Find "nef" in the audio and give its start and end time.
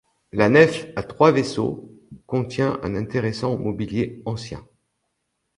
0.49-0.87